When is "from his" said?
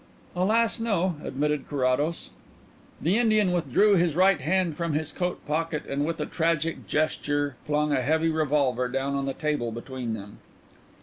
4.75-5.11